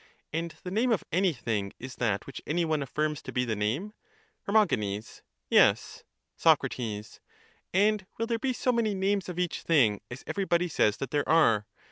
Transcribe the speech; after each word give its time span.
And 0.33 0.55
the 0.63 0.71
name 0.71 0.91
of 0.91 1.03
anything 1.11 1.73
is 1.77 1.97
that 1.97 2.25
which 2.25 2.41
any 2.47 2.65
one 2.65 2.81
affirms 2.81 3.21
to 3.21 3.31
be 3.31 3.45
the 3.45 3.55
name? 3.55 3.93
Her. 4.47 4.67
Yes. 5.51 6.03
Soc. 6.35 6.59
And 7.71 8.07
will 8.17 8.25
there 8.25 8.39
be 8.39 8.51
so 8.53 8.71
many 8.71 8.95
names 8.95 9.29
of 9.29 9.37
each 9.37 9.61
thing 9.61 10.01
as 10.09 10.23
everybody 10.25 10.69
says 10.69 10.97
that 10.97 11.11
there 11.11 11.29
are? 11.29 11.67